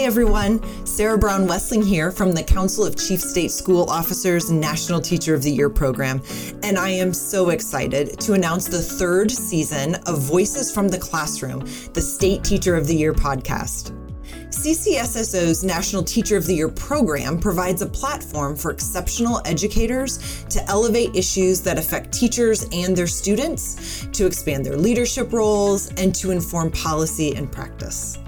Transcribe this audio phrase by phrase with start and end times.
[0.00, 4.98] Hey everyone, Sarah Brown Wessling here from the Council of Chief State School Officers National
[4.98, 6.22] Teacher of the Year program,
[6.62, 11.60] and I am so excited to announce the third season of Voices from the Classroom,
[11.92, 13.94] the State Teacher of the Year podcast.
[14.48, 21.14] CCSSO's National Teacher of the Year program provides a platform for exceptional educators to elevate
[21.14, 26.70] issues that affect teachers and their students, to expand their leadership roles, and to inform
[26.70, 28.18] policy and practice.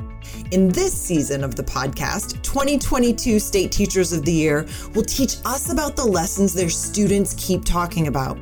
[0.52, 5.72] In this season of the podcast, 2022 State Teachers of the Year will teach us
[5.72, 8.38] about the lessons their students keep talking about.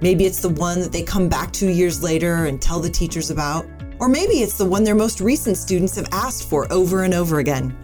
[0.00, 3.32] Maybe it's the one that they come back two years later and tell the teachers
[3.32, 3.66] about.
[3.98, 7.40] Or maybe it's the one their most recent students have asked for over and over
[7.40, 7.76] again.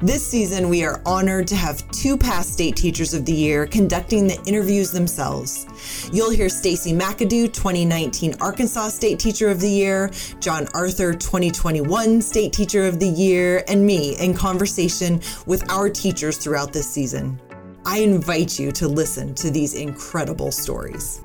[0.00, 4.28] This season, we are honored to have two past state teachers of the year conducting
[4.28, 5.66] the interviews themselves.
[6.12, 12.52] You'll hear Stacy McAdoo, 2019 Arkansas State Teacher of the Year, John Arthur, 2021 State
[12.52, 17.40] Teacher of the Year, and me in conversation with our teachers throughout this season.
[17.84, 21.24] I invite you to listen to these incredible stories.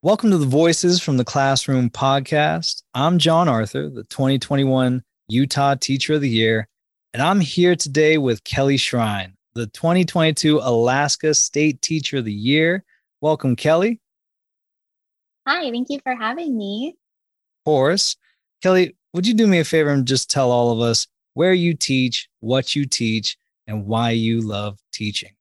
[0.00, 2.82] Welcome to the Voices from the Classroom podcast.
[2.94, 6.68] I'm John Arthur, the 2021 Utah Teacher of the Year,
[7.12, 12.82] and I'm here today with Kelly Shrine, the 2022 Alaska State Teacher of the Year.
[13.20, 14.00] Welcome, Kelly.
[15.46, 16.96] Hi, thank you for having me.
[17.60, 18.16] Of course.
[18.62, 21.74] Kelly, would you do me a favor and just tell all of us where you
[21.74, 25.32] teach, what you teach, and why you love teaching?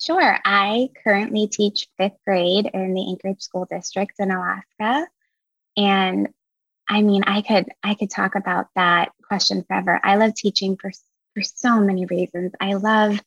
[0.00, 0.40] Sure.
[0.44, 5.06] I currently teach fifth grade in the Anchorage School District in Alaska.
[5.76, 6.28] And
[6.92, 9.98] I mean, I could I could talk about that question forever.
[10.04, 10.90] I love teaching for
[11.34, 12.52] for so many reasons.
[12.60, 13.18] I love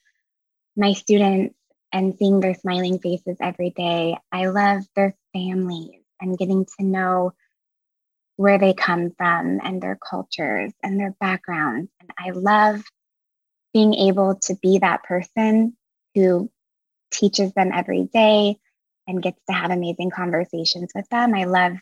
[0.77, 1.55] my students
[1.91, 4.17] and seeing their smiling faces every day.
[4.31, 7.33] I love their families and getting to know
[8.35, 11.89] where they come from and their cultures and their backgrounds.
[11.99, 12.83] And I love
[13.73, 15.75] being able to be that person
[16.13, 16.51] who
[17.09, 18.57] teaches them every day
[19.07, 21.33] and gets to have amazing conversations with them.
[21.33, 21.73] I love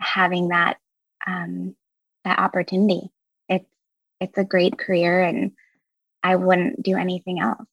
[0.00, 0.78] having that
[1.26, 1.74] um,
[2.24, 3.10] that opportunity.
[3.48, 3.66] It's
[4.20, 5.52] it's a great career, and
[6.22, 7.64] I wouldn't do anything else.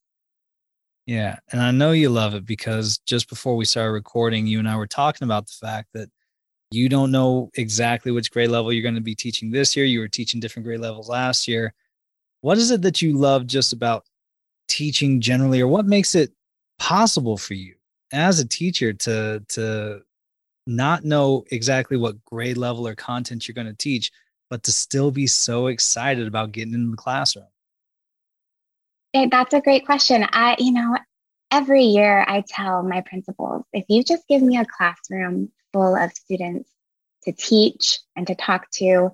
[1.06, 4.68] Yeah, and I know you love it because just before we started recording, you and
[4.68, 6.10] I were talking about the fact that
[6.70, 9.86] you don't know exactly which grade level you're going to be teaching this year.
[9.86, 11.72] You were teaching different grade levels last year.
[12.42, 14.04] What is it that you love just about
[14.68, 16.30] teaching generally, or what makes it
[16.78, 17.74] possible for you
[18.12, 20.02] as a teacher to to
[20.68, 24.10] not know exactly what grade level or content you're going to teach
[24.50, 27.46] but to still be so excited about getting in the classroom
[29.30, 30.96] that's a great question i you know
[31.50, 36.12] every year i tell my principals if you just give me a classroom full of
[36.12, 36.70] students
[37.22, 39.10] to teach and to talk to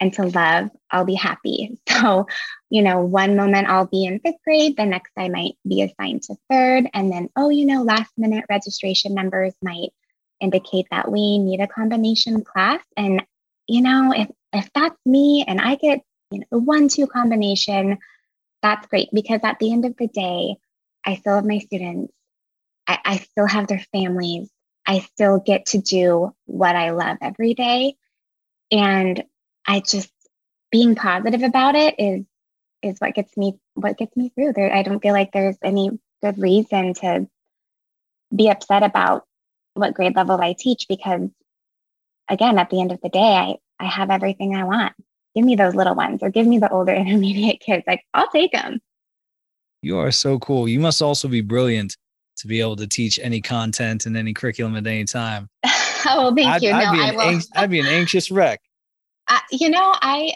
[0.00, 1.78] and to love, I'll be happy.
[1.96, 2.26] So,
[2.68, 6.24] you know, one moment I'll be in fifth grade, the next I might be assigned
[6.24, 6.86] to third.
[6.92, 9.90] And then, oh, you know, last minute registration numbers might
[10.40, 12.82] indicate that we need a combination class.
[12.96, 13.22] And,
[13.66, 17.98] you know, if, if that's me and I get, you know, one two combination,
[18.62, 20.56] that's great because at the end of the day,
[21.04, 22.12] I still have my students,
[22.86, 24.50] I, I still have their families,
[24.86, 27.96] I still get to do what I love every day.
[28.70, 29.22] And
[29.66, 30.10] I just
[30.70, 32.24] being positive about it is
[32.82, 34.52] is what gets me what gets me through.
[34.52, 35.90] There I don't feel like there's any
[36.22, 37.28] good reason to
[38.34, 39.25] be upset about
[39.76, 41.28] what grade level I teach because
[42.28, 44.94] again at the end of the day I I have everything I want.
[45.34, 47.84] Give me those little ones or give me the older intermediate kids.
[47.86, 48.80] Like I'll take them.
[49.82, 50.66] You are so cool.
[50.66, 51.96] You must also be brilliant
[52.38, 55.48] to be able to teach any content and any curriculum at any time.
[55.64, 56.70] oh, thank I'd, you.
[56.72, 58.60] I'd no, be I an I'd be an anxious wreck.
[59.28, 60.34] Uh, you know, I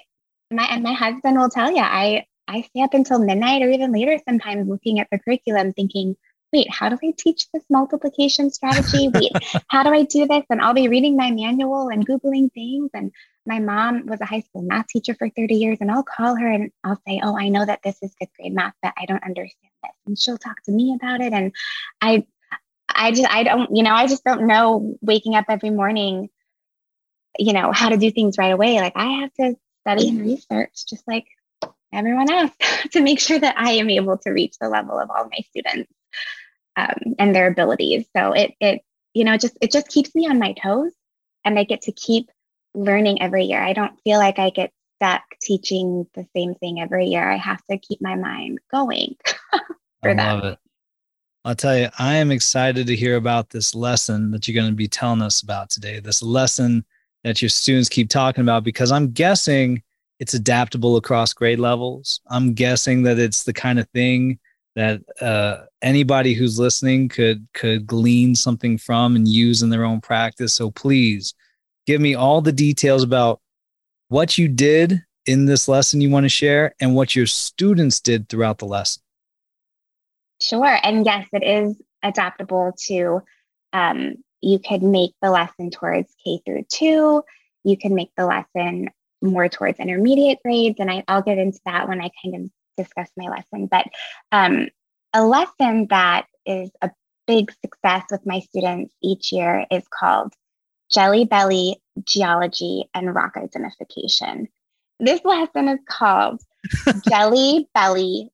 [0.50, 3.92] my and my husband will tell you, I I stay up until midnight or even
[3.92, 6.16] later sometimes looking at the curriculum, thinking,
[6.52, 9.08] wait, how do I teach this multiplication strategy?
[9.08, 9.32] Wait,
[9.68, 10.44] how do I do this?
[10.50, 12.90] And I'll be reading my manual and googling things.
[12.94, 13.12] And
[13.46, 16.48] my mom was a high school math teacher for 30 years, and I'll call her
[16.48, 19.24] and I'll say, oh, I know that this is fifth grade math, but I don't
[19.24, 21.32] understand this, and she'll talk to me about it.
[21.32, 21.52] And
[22.00, 22.26] I,
[22.88, 26.28] I just I don't, you know, I just don't know waking up every morning
[27.38, 30.86] you know how to do things right away like i have to study and research
[30.88, 31.26] just like
[31.92, 32.52] everyone else
[32.92, 35.92] to make sure that i am able to reach the level of all my students
[36.76, 38.82] um, and their abilities so it it
[39.14, 40.92] you know just it just keeps me on my toes
[41.44, 42.30] and i get to keep
[42.74, 47.06] learning every year i don't feel like i get stuck teaching the same thing every
[47.06, 49.16] year i have to keep my mind going
[50.02, 50.58] I love it.
[51.44, 54.76] I'll tell you, I am excited to hear about this lesson that you're going to
[54.76, 56.00] be telling us about today.
[56.00, 56.84] This lesson
[57.24, 59.82] that your students keep talking about because I'm guessing
[60.18, 62.20] it's adaptable across grade levels.
[62.28, 64.38] I'm guessing that it's the kind of thing
[64.76, 70.00] that uh, anybody who's listening could could glean something from and use in their own
[70.00, 70.54] practice.
[70.54, 71.34] So please
[71.86, 73.40] give me all the details about
[74.08, 78.28] what you did in this lesson you want to share and what your students did
[78.28, 79.02] throughout the lesson.
[80.40, 80.78] Sure.
[80.82, 83.22] And yes, it is adaptable to,
[83.72, 87.22] um, you could make the lesson towards K through two.
[87.62, 88.88] You can make the lesson
[89.20, 90.80] more towards intermediate grades.
[90.80, 93.66] And I, will get into that when I kind of discuss my lesson.
[93.66, 93.86] But
[94.32, 94.68] um,
[95.12, 96.90] a lesson that is a
[97.26, 100.32] big success with my students each year is called
[100.90, 104.48] Jelly Belly Geology and Rock Identification.
[104.98, 106.40] This lesson is called
[107.08, 108.30] Jelly Belly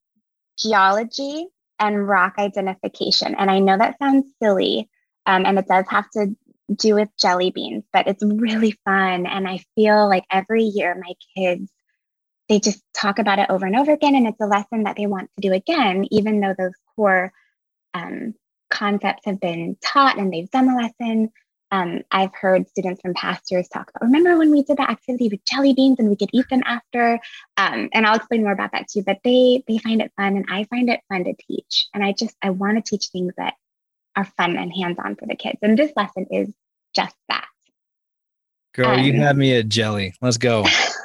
[0.58, 1.46] Geology
[1.78, 3.34] and Rock Identification.
[3.34, 4.88] And I know that sounds silly,
[5.26, 6.34] um, and it does have to
[6.74, 9.26] do with jelly beans, but it's really fun.
[9.26, 11.70] And I feel like every year my kids,
[12.48, 14.14] they just talk about it over and over again.
[14.14, 17.32] And it's a lesson that they want to do again, even though those core
[17.94, 18.34] um,
[18.70, 21.32] concepts have been taught and they've done the lesson.
[21.72, 25.28] Um, I've heard students from past years talk about, remember when we did that activity
[25.28, 27.18] with jelly beans and we could eat them after?
[27.56, 30.46] Um, and I'll explain more about that too, but they, they find it fun and
[30.48, 31.88] I find it fun to teach.
[31.92, 33.54] And I just, I want to teach things that
[34.14, 35.58] are fun and hands-on for the kids.
[35.60, 36.54] And this lesson is
[36.94, 37.46] just that.
[38.72, 40.14] Girl, um, you had me at jelly.
[40.20, 40.64] Let's go.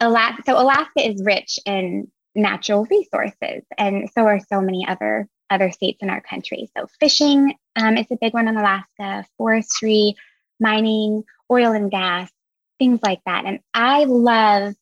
[0.00, 5.70] Alaska, so Alaska is rich in natural resources, and so are so many other other
[5.70, 6.68] states in our country.
[6.76, 10.16] So fishing um, is a big one in Alaska, forestry,
[10.58, 12.30] mining, oil and gas,
[12.78, 13.44] things like that.
[13.44, 14.74] And I love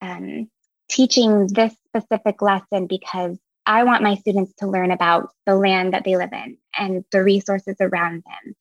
[0.00, 0.50] um,
[0.88, 6.04] teaching this specific lesson because I want my students to learn about the land that
[6.04, 8.54] they live in and the resources around them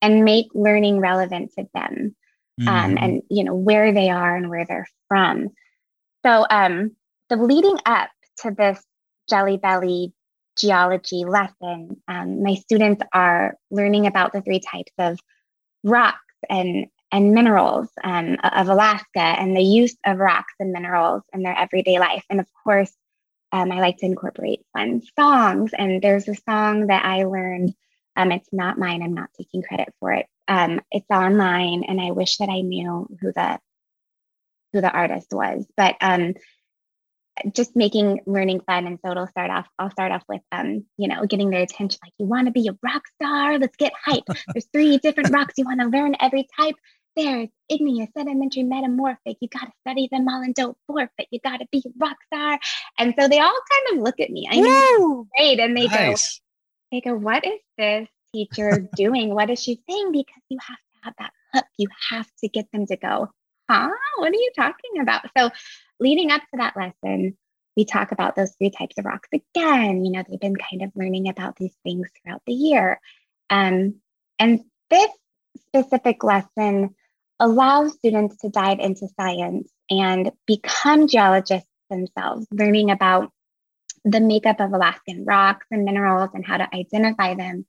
[0.00, 2.14] and make learning relevant to them
[2.60, 2.68] mm-hmm.
[2.68, 5.48] um, and you know where they are and where they're from
[6.24, 6.92] so um
[7.30, 8.82] so leading up to this
[9.28, 10.12] jelly belly
[10.56, 15.18] geology lesson um, my students are learning about the three types of
[15.82, 16.18] rocks
[16.48, 21.56] and and minerals um, of alaska and the use of rocks and minerals in their
[21.56, 22.92] everyday life and of course
[23.52, 25.72] um, I like to incorporate fun songs.
[25.76, 27.74] And there's a song that I learned.
[28.16, 29.02] Um, it's not mine.
[29.02, 30.26] I'm not taking credit for it.
[30.48, 33.58] Um, it's online, and I wish that I knew who the
[34.72, 35.66] who the artist was.
[35.76, 36.34] But um,
[37.54, 39.66] just making learning fun, and so it'll start off.
[39.78, 41.98] I'll start off with um, you know, getting their attention.
[42.02, 43.58] Like, you want to be a rock star?
[43.58, 44.24] Let's get hype.
[44.52, 45.54] There's three different rocks.
[45.56, 46.76] You want to learn every type.
[47.14, 49.36] There's igneous, sedimentary, metamorphic.
[49.40, 51.28] You got to study them all and don't forfeit.
[51.30, 52.58] You got to be a rock star.
[52.98, 54.48] And so they all kind of look at me.
[54.50, 55.60] I know, great.
[55.60, 56.40] And they nice.
[56.90, 59.34] go, they go, what is this teacher doing?
[59.34, 60.12] What is she saying?
[60.12, 61.64] Because you have to have that hook.
[61.78, 63.28] You have to get them to go,
[63.70, 63.90] huh?
[64.16, 65.22] What are you talking about?
[65.36, 65.50] So
[66.00, 67.36] leading up to that lesson,
[67.76, 70.04] we talk about those three types of rocks again.
[70.04, 73.00] You know, they've been kind of learning about these things throughout the year.
[73.50, 73.96] Um,
[74.38, 75.10] and this
[75.68, 76.94] specific lesson
[77.40, 83.30] allows students to dive into science and become geologists themselves, learning about
[84.04, 87.64] the makeup of Alaskan rocks and minerals and how to identify them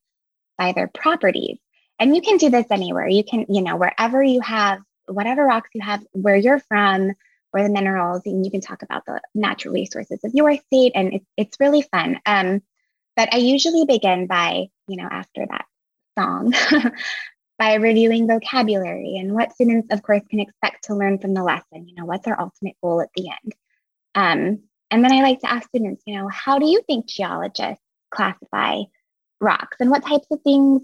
[0.57, 1.57] by their properties.
[2.00, 3.07] And you can do this anywhere.
[3.07, 7.13] You can, you know, wherever you have, whatever rocks you have, where you're from,
[7.51, 10.93] where the minerals, and you can talk about the natural resources of your state.
[10.95, 12.19] And it's, it's really fun.
[12.25, 12.62] Um,
[13.15, 15.65] but I usually begin by, you know, after that
[16.17, 16.53] song,
[17.60, 21.88] by reviewing vocabulary and what students, of course, can expect to learn from the lesson.
[21.88, 23.55] You know, what's our ultimate goal at the end?
[24.15, 27.83] Um, and then I like to ask students, you know, how do you think geologists
[28.12, 28.81] classify
[29.43, 30.81] rocks and what types of things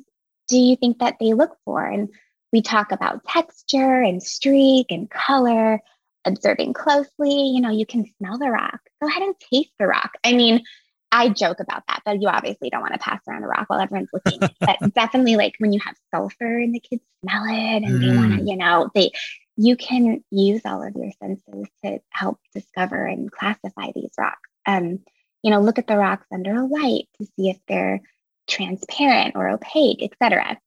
[0.48, 1.86] do you think that they look for?
[1.86, 2.10] And
[2.52, 5.80] we talk about texture and streak and color,
[6.26, 7.32] observing closely.
[7.32, 8.80] You know, you can smell the rock.
[9.02, 10.12] Go ahead and taste the rock.
[10.24, 10.64] I mean,
[11.12, 13.80] I joke about that, but you obviously don't want to pass around a rock while
[13.80, 14.40] everyone's looking.
[14.60, 18.00] but definitely, like when you have sulfur and the kids smell it and mm.
[18.00, 19.12] they want to, you know, they
[19.56, 24.50] you can use all of your senses to help discover and classify these rocks.
[24.66, 25.00] Um,
[25.44, 28.02] you know, look at the rocks under a light to see if they're
[28.50, 30.58] transparent or opaque, etc.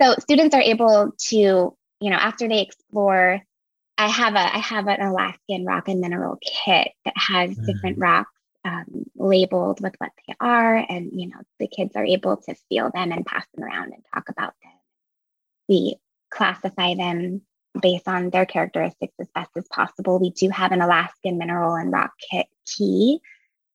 [0.00, 3.40] So students are able to, you know, after they explore,
[3.96, 7.66] I have a I have an Alaskan rock and mineral kit that has mm.
[7.66, 8.30] different rocks
[8.64, 12.90] um, labeled with what they are and you know the kids are able to feel
[12.90, 14.72] them and pass them around and talk about them
[15.68, 15.96] we
[16.30, 17.42] classify them
[17.80, 21.92] based on their characteristics as best as possible we do have an alaskan mineral and
[21.92, 23.20] rock kit key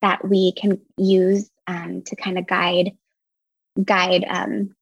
[0.02, 2.92] that we can use um, to kind of guide
[3.82, 4.76] guide um,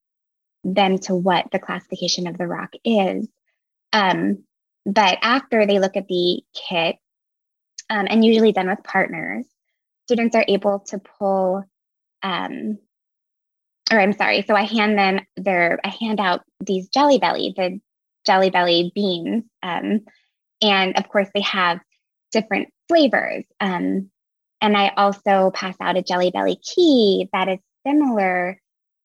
[0.63, 3.27] them to what the classification of the rock is.
[3.91, 4.43] Um,
[4.85, 6.95] but after they look at the kit,
[7.89, 9.45] um, and usually done with partners,
[10.05, 11.63] students are able to pull,
[12.23, 12.77] um,
[13.91, 17.79] or I'm sorry, so I hand them their, I hand out these Jelly Belly, the
[18.25, 19.43] Jelly Belly beans.
[19.61, 20.05] Um,
[20.61, 21.79] and of course, they have
[22.31, 23.43] different flavors.
[23.59, 24.09] Um,
[24.61, 28.59] and I also pass out a Jelly Belly key that is similar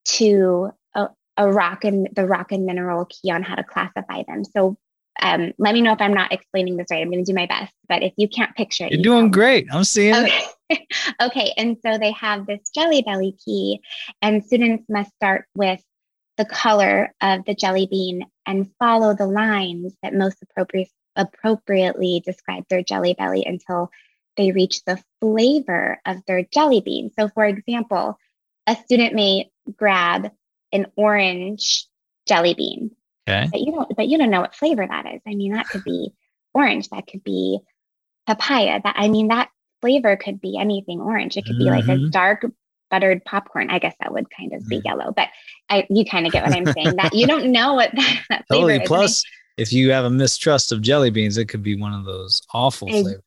[0.04, 4.44] to a, a rock and the rock and mineral key on how to classify them.
[4.44, 4.76] So
[5.20, 7.02] um, let me know if I'm not explaining this right.
[7.02, 7.72] I'm going to do my best.
[7.88, 9.66] But if you can't picture it, you're you doing great.
[9.70, 10.40] I'm seeing okay.
[10.70, 10.80] it.
[11.22, 11.52] okay.
[11.56, 13.80] And so they have this Jelly Belly key,
[14.22, 15.82] and students must start with
[16.38, 22.64] the color of the jelly bean and follow the lines that most appropriate, appropriately describe
[22.68, 23.90] their jelly belly until
[24.36, 27.10] they reach the flavor of their jelly bean.
[27.18, 28.18] So, for example,
[28.66, 30.30] a student may grab
[30.72, 31.86] an orange
[32.26, 32.90] jelly bean.
[33.28, 33.48] Okay.
[33.50, 35.20] But you don't but you don't know what flavor that is.
[35.26, 36.12] I mean, that could be
[36.54, 37.60] orange, that could be
[38.26, 38.80] papaya.
[38.82, 41.36] That I mean, that flavor could be anything orange.
[41.36, 41.74] It could be mm-hmm.
[41.74, 42.10] like a mm-hmm.
[42.10, 42.44] dark
[42.90, 43.70] buttered popcorn.
[43.70, 44.84] I guess that would kind of be mm.
[44.84, 45.28] yellow, but
[45.68, 46.96] I you kind of get what I'm saying.
[46.96, 48.82] that you don't know what that, that flavor totally.
[48.82, 48.88] is.
[48.88, 49.24] Plus,
[49.56, 52.88] if you have a mistrust of jelly beans, it could be one of those awful
[52.88, 53.22] flavors.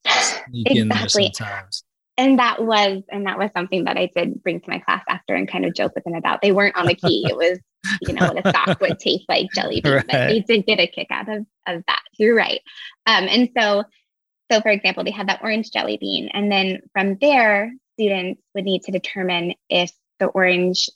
[0.54, 1.32] Exactly.
[1.34, 1.84] sometimes.
[2.18, 5.36] And that was and that was something that I did bring to my class after
[5.36, 6.42] and kind of joke with them about.
[6.42, 7.26] They weren't on the key.
[7.30, 7.60] It was,
[8.02, 9.96] you know, what a sock would taste like jelly beans.
[9.96, 10.08] Right.
[10.08, 12.02] But they did get a kick out of, of that.
[12.18, 12.62] You're right.
[13.06, 13.84] Um, and so
[14.52, 16.30] so for example, they had that orange jelly bean.
[16.34, 20.90] And then from there, students would need to determine if the orange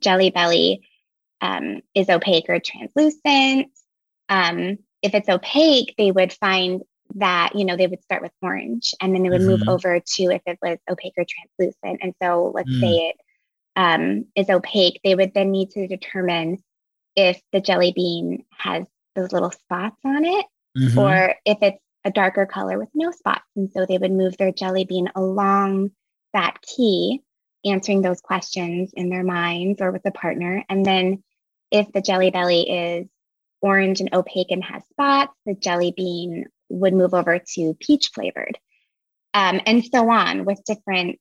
[0.00, 0.86] jelly belly
[1.40, 3.68] um, is opaque or translucent.
[4.28, 6.82] Um, if it's opaque, they would find
[7.16, 9.50] that, you know, they would start with orange and then they would mm-hmm.
[9.50, 12.00] move over to if it was opaque or translucent.
[12.02, 12.80] And so let's mm.
[12.80, 13.16] say it
[13.74, 16.62] um, is opaque, they would then need to determine
[17.14, 20.46] if the jelly bean has those little spots on it
[20.78, 20.98] mm-hmm.
[20.98, 23.44] or if it's a darker color with no spots.
[23.56, 25.90] And so they would move their jelly bean along
[26.32, 27.22] that key,
[27.64, 30.64] answering those questions in their minds or with a partner.
[30.68, 31.22] And then
[31.70, 33.08] if the jelly belly is
[33.60, 38.58] orange and opaque and has spots, the jelly bean would move over to peach flavored.
[39.34, 41.18] Um, and so on with different,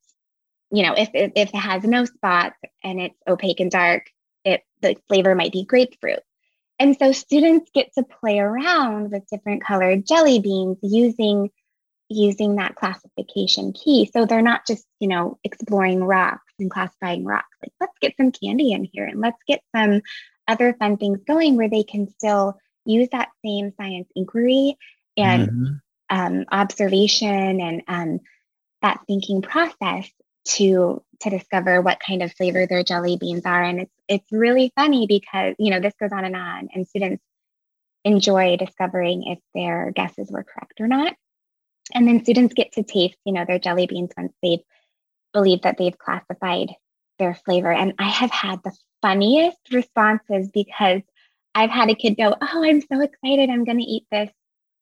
[0.72, 4.10] you know, if, if, if it has no spots and it's opaque and dark,
[4.44, 6.22] it the flavor might be grapefruit.
[6.80, 11.50] And so students get to play around with different colored jelly beans using
[12.10, 14.10] using that classification key.
[14.14, 17.58] So they're not just, you know, exploring rocks and classifying rocks.
[17.62, 20.02] Like, let's get some candy in here and let's get some
[20.48, 24.78] other fun things going where they can still use that same science inquiry
[25.18, 25.74] and mm-hmm.
[26.10, 28.20] um, observation and um,
[28.82, 30.10] that thinking process
[30.46, 34.72] to to discover what kind of flavor their jelly beans are and it's it's really
[34.76, 37.24] funny because you know this goes on and on and students
[38.04, 41.16] enjoy discovering if their guesses were correct or not
[41.94, 44.64] and then students get to taste, you know, their jelly beans once they've
[45.34, 46.74] believed that they've classified
[47.20, 47.72] their flavor.
[47.72, 51.02] And I have had the funniest responses because
[51.54, 53.50] I've had a kid go, "Oh, I'm so excited!
[53.50, 54.32] I'm going to eat this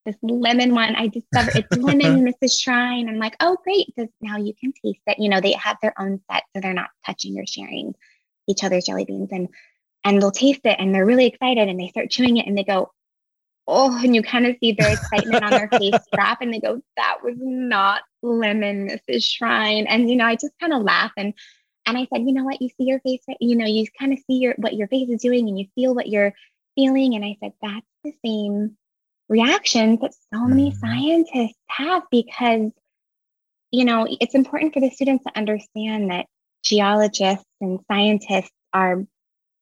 [0.06, 0.96] this lemon one.
[0.96, 2.62] I discovered it's lemon, Mrs.
[2.62, 3.88] Shrine." I'm like, "Oh, great!
[3.96, 6.74] This, now you can taste it." You know, they have their own set, so they're
[6.74, 7.94] not touching or sharing
[8.48, 9.50] each other's jelly beans, and
[10.04, 12.64] and they'll taste it, and they're really excited, and they start chewing it, and they
[12.64, 12.92] go,
[13.68, 16.82] oh, and you kind of see their excitement on their face drop and they go,
[16.98, 19.24] that was not lemon, Mrs.
[19.24, 19.88] Shrine.
[19.88, 21.34] And, you know, I just kind of laugh and,
[21.86, 24.20] and I said, you know what, you see your face, you know, you kind of
[24.20, 26.34] see your, what your face is doing and you feel what you're
[26.76, 27.16] feeling.
[27.16, 28.78] And I said, that's the same
[29.30, 30.80] reactions that so many mm-hmm.
[30.80, 32.72] scientists have because,
[33.72, 36.26] you know, it's important for the students to understand that
[36.64, 39.04] geologists and scientists are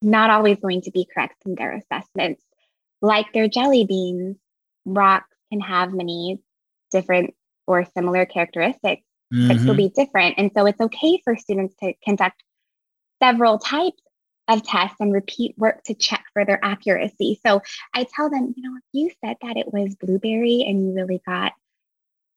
[0.02, 2.42] not always going to be correct in their assessments
[3.02, 4.38] like their jelly beans,
[4.86, 6.40] rocks can have many
[6.92, 7.34] different
[7.68, 9.04] or similar characteristics,
[9.34, 9.48] mm-hmm.
[9.48, 10.36] but still be different.
[10.38, 12.42] And so it's okay for students to conduct
[13.22, 14.02] several types
[14.48, 17.40] of tests and repeat work to check for their accuracy.
[17.46, 17.62] So
[17.94, 21.22] I tell them, you know, if you said that it was blueberry and you really
[21.26, 21.54] got,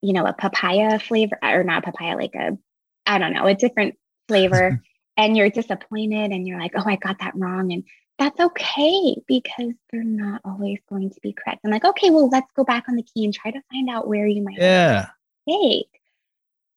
[0.01, 2.59] you know, a papaya flavor or not papaya, like a,
[3.07, 3.97] I don't know, a different
[4.29, 4.83] flavor,
[5.17, 7.73] and you're disappointed and you're like, oh, I got that wrong.
[7.73, 7.85] And
[8.19, 11.61] that's okay because they're not always going to be correct.
[11.65, 14.07] I'm like, okay, well, let's go back on the key and try to find out
[14.07, 15.09] where you might yeah.
[15.47, 15.89] mistake.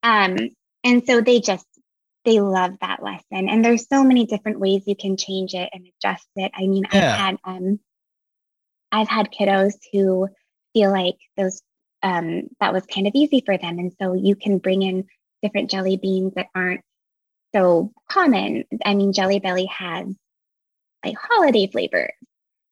[0.03, 0.38] Um,
[0.84, 1.65] and so they just
[2.27, 3.48] they love that lesson.
[3.48, 6.51] And there's so many different ways you can change it and adjust it.
[6.53, 7.13] I mean, yeah.
[7.13, 7.79] I've had um
[8.91, 10.27] I've had kiddos who
[10.74, 11.62] feel like those
[12.03, 13.79] um that was kind of easy for them.
[13.79, 15.05] And so you can bring in
[15.41, 16.81] different jelly beans that aren't
[17.55, 18.65] so common.
[18.84, 20.07] I mean, Jelly Belly has
[21.05, 22.12] like holiday flavors.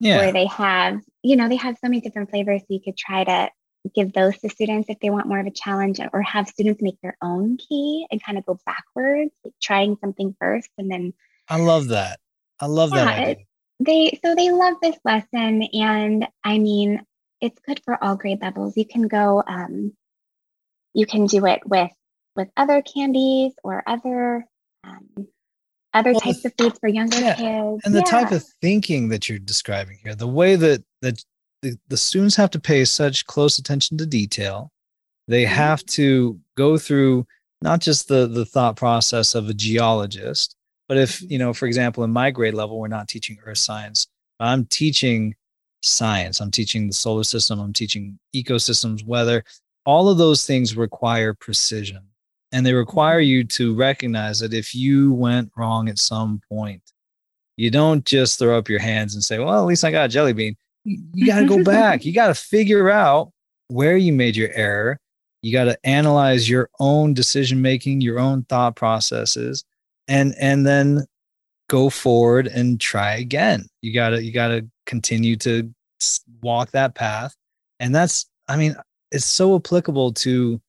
[0.02, 0.28] Yeah.
[0.28, 2.60] Or they have, you know, they have so many different flavors.
[2.60, 3.50] So you could try to
[3.94, 7.00] give those to students if they want more of a challenge or have students make
[7.02, 11.14] their own key and kind of go backwards, like trying something first and then
[11.48, 12.20] I love that.
[12.60, 13.18] I love Yeah, that.
[13.20, 13.46] idea.
[13.80, 17.06] they so they love this lesson and i mean
[17.42, 19.92] it's good for all grade levels you can go um,
[20.94, 21.92] you can do it with
[22.36, 24.46] with other candies or other
[24.86, 25.28] um,
[25.94, 29.10] other Well, the- types of foods for younger yeah, kids and the type of thinking
[29.10, 31.24] that you're describing here the way that that
[31.66, 34.72] the, the students have to pay such close attention to detail.
[35.28, 35.48] They Mhm.
[35.50, 37.26] have to go through
[37.62, 40.56] not just the the thought process of a geologist
[40.88, 44.08] but if you know for example in my grade level we're not teaching earth science.
[44.40, 45.34] I'm teaching
[45.82, 46.40] science.
[46.42, 47.60] I'm teaching the solar system.
[47.60, 49.44] I'm teaching ecosystems weather.
[49.86, 52.04] All of those things require precision
[52.52, 56.82] and they require you to recognize that if you went wrong at some point
[57.58, 60.10] you don't just throw up your hands and say well at least i got a
[60.10, 62.06] jelly bean you, got to go back.
[62.06, 63.32] You got to figure out
[63.68, 65.00] where you made your error.
[65.42, 69.64] You got to analyze your own decision making your own thought processes
[70.08, 71.06] and and then
[71.68, 73.68] go forward and try again.
[73.82, 75.72] You got to you got to continue to
[76.42, 77.36] walk that path.
[77.80, 78.76] And that's i mean
[79.12, 80.62] it's so applicable to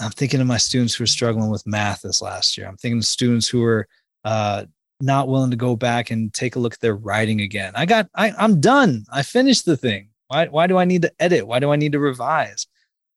[0.00, 2.66] i'm thinking of my students who are struggling with math this last year.
[2.66, 3.86] I'm thinking of students who are
[4.24, 4.64] uh,
[5.04, 7.72] not willing to go back and take a look at their writing again.
[7.74, 9.04] I got I, i'm done.
[9.12, 10.08] I finished the thing.
[10.28, 11.46] Why, why do i need to edit?
[11.46, 12.66] Why do i need to revise?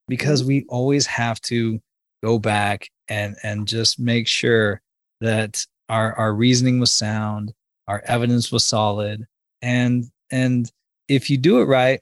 [0.08, 0.50] Because mm-hmm.
[0.50, 1.80] we always have to
[2.24, 4.82] go back and and just make sure
[5.22, 7.54] that our our reasoning was sound
[7.88, 9.26] our evidence was solid
[9.62, 10.72] and and
[11.08, 12.02] if you do it right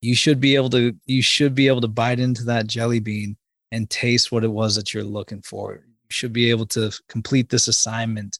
[0.00, 3.36] you should be able to you should be able to bite into that jelly bean
[3.72, 5.74] and taste what it was that you're looking for.
[5.74, 8.38] You should be able to complete this assignment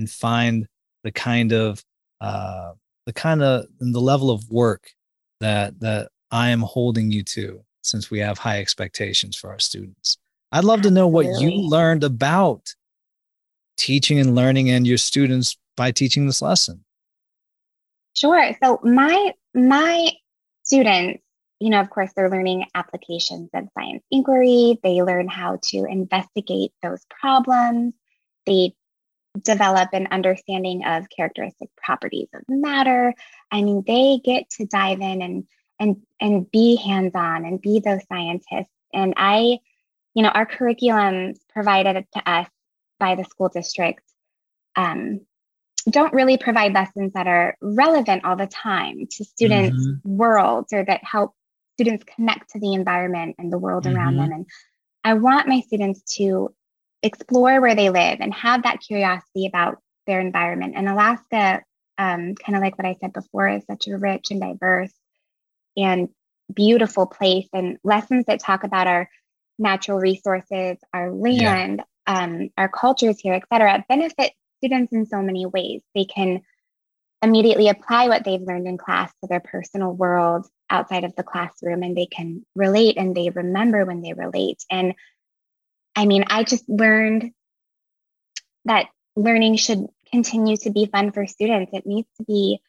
[0.00, 0.66] and find
[1.04, 1.84] the kind of
[2.20, 2.72] uh
[3.06, 4.90] the kind of the level of work
[5.40, 10.18] that that i am holding you to since we have high expectations for our students
[10.52, 12.74] i'd love to know what you learned about
[13.76, 16.84] teaching and learning and your students by teaching this lesson
[18.16, 18.52] Sure.
[18.62, 20.10] So my my
[20.62, 21.22] students,
[21.58, 24.78] you know, of course, they're learning applications of science inquiry.
[24.82, 27.94] They learn how to investigate those problems.
[28.46, 28.74] They
[29.42, 33.14] develop an understanding of characteristic properties of matter.
[33.50, 35.44] I mean, they get to dive in and
[35.78, 38.72] and and be hands-on and be those scientists.
[38.92, 39.58] And I,
[40.14, 42.48] you know, our curriculum provided to us
[42.98, 44.02] by the school district
[44.76, 45.20] um,
[45.88, 50.00] don't really provide lessons that are relevant all the time to students' Mhm.
[50.04, 51.34] worlds or that help
[51.74, 54.16] students connect to the environment and the world around Mhm.
[54.18, 54.32] them.
[54.32, 54.46] And
[55.04, 56.54] I want my students to
[57.02, 60.74] explore where they live and have that curiosity about their environment.
[60.76, 61.62] And Alaska,
[61.98, 64.92] um, kind of like what I said before, is such a rich and diverse
[65.76, 66.08] and
[66.52, 67.48] beautiful place.
[67.52, 69.08] And lessons that talk about our
[69.58, 75.46] natural resources, our land, um, our cultures here, et cetera, benefit students in so many
[75.46, 75.82] ways.
[75.94, 76.42] They can
[77.22, 81.82] immediately apply what they've learned in class to their personal world outside of the classroom
[81.82, 84.64] and they can relate and they remember when they relate.
[84.70, 84.94] And
[85.96, 87.32] I mean, I just learned
[88.64, 91.72] that learning should continue to be fun for students.
[91.72, 92.60] It needs to be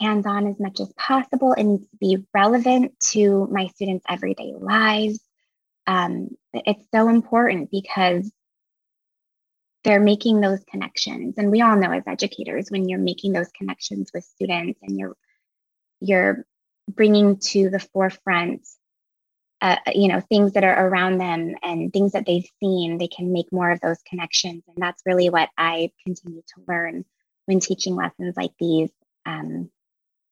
[0.00, 1.52] hands on as much as possible.
[1.52, 5.20] It needs to be relevant to my students' everyday lives.
[5.86, 8.30] Um, it's so important because
[9.84, 14.10] they're making those connections and we all know as educators when you're making those connections
[14.14, 15.16] with students and you're
[16.00, 16.46] you're
[16.88, 18.66] bringing to the forefront
[19.62, 23.32] uh, you know things that are around them and things that they've seen they can
[23.32, 27.04] make more of those connections and that's really what i continue to learn
[27.46, 28.90] when teaching lessons like these
[29.24, 29.70] um,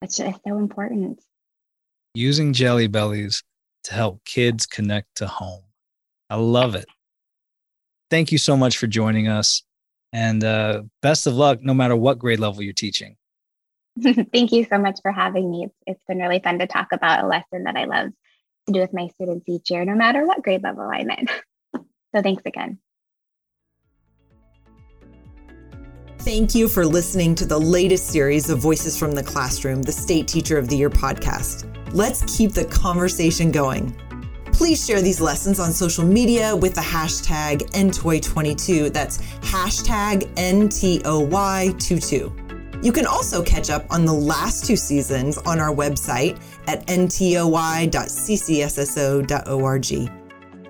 [0.03, 1.23] it's just so important
[2.15, 3.43] using jelly bellies
[3.85, 5.63] to help kids connect to home.
[6.29, 6.87] I love it.
[8.11, 9.63] Thank you so much for joining us.
[10.13, 13.17] And uh, best of luck no matter what grade level you're teaching.
[14.33, 17.25] thank you so much for having me it's, it's been really fun to talk about
[17.25, 18.11] a lesson that i love
[18.73, 21.27] to do with my students each year no matter what grade level i'm in
[22.15, 22.79] so thanks again
[26.21, 30.29] Thank you for listening to the latest series of Voices from the Classroom, the State
[30.29, 31.65] Teacher of the Year podcast.
[31.95, 33.97] Let's keep the conversation going.
[34.53, 38.93] Please share these lessons on social media with the hashtag NTOY22.
[38.93, 42.40] That's hashtag NTOY22.
[42.83, 47.91] You can also catch up on the last two seasons on our website at ntoy.ccsso.org.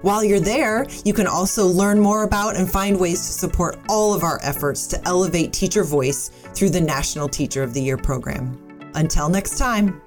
[0.03, 4.15] While you're there, you can also learn more about and find ways to support all
[4.15, 8.59] of our efforts to elevate teacher voice through the National Teacher of the Year program.
[8.95, 10.01] Until next time.